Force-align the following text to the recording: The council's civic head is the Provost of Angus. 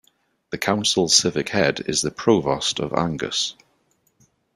The 0.49 0.57
council's 0.57 1.15
civic 1.15 1.49
head 1.49 1.81
is 1.87 2.01
the 2.01 2.09
Provost 2.09 2.79
of 2.79 2.91
Angus. 2.91 3.53